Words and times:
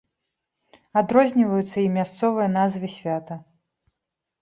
Адрозніваюцца 1.01 1.77
і 1.83 1.93
мясцовыя 1.99 2.47
назвы 2.59 2.93
свята. 2.97 3.43